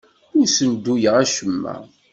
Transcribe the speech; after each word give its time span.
Ur 0.37 0.45
ssenduyeɣ 0.49 1.15
acemma. 1.23 1.75